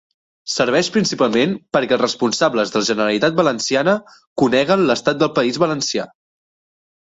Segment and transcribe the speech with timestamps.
[0.51, 3.95] Serveix principalment perquè els responsables de la Generalitat Valenciana
[4.45, 6.11] coneguen l'estat del País Valencià.